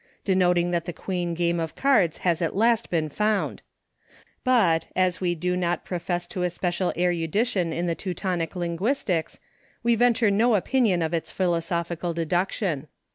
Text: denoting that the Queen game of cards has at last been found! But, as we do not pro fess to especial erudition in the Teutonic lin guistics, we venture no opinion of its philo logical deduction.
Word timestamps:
denoting 0.25 0.71
that 0.71 0.85
the 0.85 0.91
Queen 0.93 1.35
game 1.35 1.59
of 1.59 1.75
cards 1.75 2.17
has 2.25 2.41
at 2.41 2.55
last 2.55 2.89
been 2.89 3.07
found! 3.07 3.61
But, 4.43 4.87
as 4.95 5.21
we 5.21 5.35
do 5.35 5.55
not 5.55 5.85
pro 5.85 5.99
fess 5.99 6.27
to 6.29 6.41
especial 6.41 6.91
erudition 6.97 7.71
in 7.71 7.85
the 7.85 7.93
Teutonic 7.93 8.55
lin 8.55 8.79
guistics, 8.79 9.37
we 9.83 9.93
venture 9.93 10.31
no 10.31 10.55
opinion 10.55 11.03
of 11.03 11.13
its 11.13 11.31
philo 11.31 11.59
logical 11.59 12.15
deduction. 12.15 12.87